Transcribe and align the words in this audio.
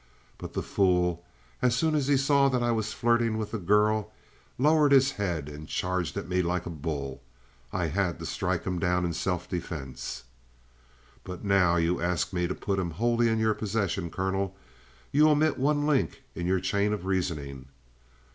But 0.39 0.53
the 0.53 0.63
fool, 0.63 1.23
as 1.61 1.75
soon 1.75 1.93
as 1.93 2.07
he 2.07 2.17
saw 2.17 2.49
that 2.49 2.63
I 2.63 2.71
was 2.71 2.91
flirting 2.91 3.37
with 3.37 3.51
the 3.51 3.59
girl, 3.59 4.11
lowered 4.57 4.91
his 4.91 5.11
head 5.11 5.47
and 5.47 5.67
charged 5.67 6.17
at 6.17 6.27
me 6.27 6.41
like 6.41 6.65
a 6.65 6.71
bull. 6.71 7.21
I 7.71 7.85
had 7.85 8.17
to 8.17 8.25
strike 8.25 8.63
him 8.63 8.79
down 8.79 9.05
in 9.05 9.13
self 9.13 9.47
defense. 9.47 10.23
"But 11.23 11.43
now 11.45 11.75
you 11.75 12.01
ask 12.01 12.33
me 12.33 12.47
to 12.47 12.55
put 12.55 12.79
him 12.79 12.89
wholly 12.89 13.27
in 13.29 13.37
your 13.37 13.53
possession. 13.53 14.09
Colonel, 14.09 14.55
you 15.11 15.29
omit 15.29 15.59
one 15.59 15.85
link 15.85 16.23
in 16.33 16.47
your 16.47 16.59
chain 16.61 16.93
of 16.93 17.05
reasoning. 17.05 17.67